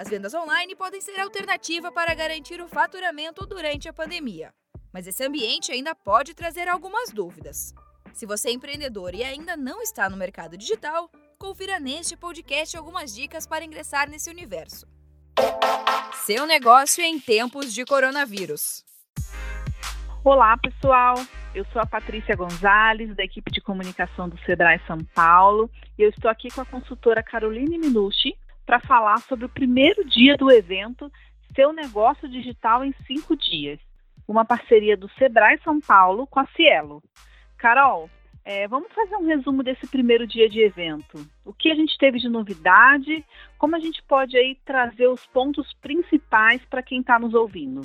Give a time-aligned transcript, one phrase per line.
[0.00, 4.50] As vendas online podem ser alternativa para garantir o faturamento durante a pandemia.
[4.90, 7.74] Mas esse ambiente ainda pode trazer algumas dúvidas.
[8.14, 13.14] Se você é empreendedor e ainda não está no mercado digital, confira neste podcast algumas
[13.14, 14.86] dicas para ingressar nesse universo.
[16.24, 18.82] Seu negócio em tempos de coronavírus.
[20.24, 21.16] Olá, pessoal.
[21.54, 26.08] Eu sou a Patrícia Gonzalez, da equipe de comunicação do Sebrae São Paulo, e eu
[26.08, 28.34] estou aqui com a consultora Caroline Minucci
[28.70, 31.10] para falar sobre o primeiro dia do evento
[31.56, 33.80] Seu Negócio Digital em Cinco Dias,
[34.28, 37.02] uma parceria do Sebrae São Paulo com a Cielo.
[37.58, 38.08] Carol,
[38.44, 41.18] é, vamos fazer um resumo desse primeiro dia de evento.
[41.44, 43.26] O que a gente teve de novidade?
[43.58, 47.80] Como a gente pode aí trazer os pontos principais para quem está nos ouvindo?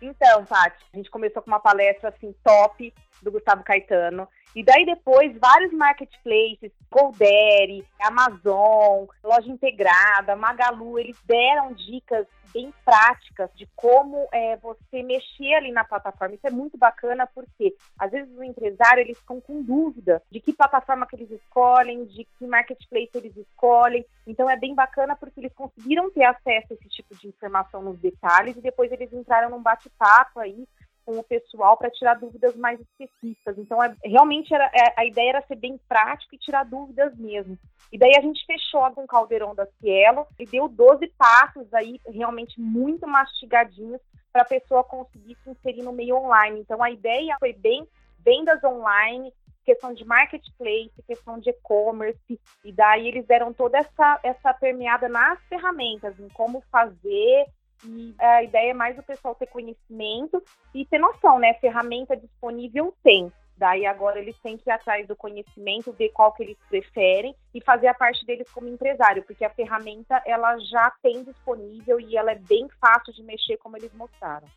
[0.00, 2.90] Então, Paty, a gente começou com uma palestra assim top
[3.22, 4.26] do Gustavo Caetano.
[4.54, 13.48] E daí depois vários marketplaces, Goldere, Amazon, Loja Integrada, Magalu, eles deram dicas bem práticas
[13.54, 16.34] de como é, você mexer ali na plataforma.
[16.34, 20.52] Isso é muito bacana porque às vezes o empresário eles ficam com dúvida de que
[20.52, 24.04] plataforma que eles escolhem, de que marketplace eles escolhem.
[24.26, 27.98] Então é bem bacana porque eles conseguiram ter acesso a esse tipo de informação nos
[27.98, 30.66] detalhes e depois eles entraram num bate-papo aí
[31.10, 33.58] com o pessoal para tirar dúvidas mais específicas.
[33.58, 37.58] Então, é, realmente era, é, a ideia era ser bem prático e tirar dúvidas mesmo.
[37.92, 42.00] E daí a gente fechou com o caldeirão da Cielo e deu 12 passos aí
[42.06, 44.00] realmente muito mastigadinhos
[44.32, 46.60] para a pessoa conseguir se inserir no meio online.
[46.60, 47.84] Então, a ideia foi bem
[48.24, 49.32] vendas online,
[49.64, 55.40] questão de marketplace, questão de e-commerce, e daí eles deram toda essa, essa permeada nas
[55.48, 57.46] ferramentas, em como fazer,
[57.84, 60.42] e a ideia é mais o pessoal ter conhecimento
[60.74, 61.54] e ter noção, né?
[61.54, 63.32] Ferramenta disponível tem.
[63.56, 67.62] Daí agora eles têm que ir atrás do conhecimento, ver qual que eles preferem e
[67.62, 72.32] fazer a parte deles como empresário, porque a ferramenta ela já tem disponível e ela
[72.32, 74.48] é bem fácil de mexer, como eles mostraram.